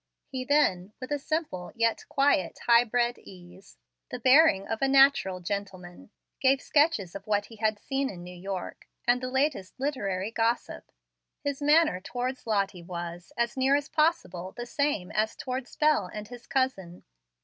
[0.25, 3.77] He then, with a simple, yet quiet, high bred ease,
[4.09, 8.35] the bearing of a natural gentleman, gave sketches of what he had seen in New
[8.35, 10.91] York, and the latest literary gossip.
[11.43, 16.29] His manner towards Lottie was, as nearly as possible, the same as towards Bel and
[16.29, 17.03] his cousin.